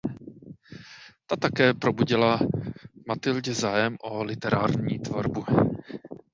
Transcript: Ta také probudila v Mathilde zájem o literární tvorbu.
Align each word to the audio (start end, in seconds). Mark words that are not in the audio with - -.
Ta 1.25 1.35
také 1.35 1.73
probudila 1.73 2.37
v 2.37 2.43
Mathilde 3.07 3.53
zájem 3.53 3.97
o 4.01 4.23
literární 4.23 4.99
tvorbu. 4.99 5.45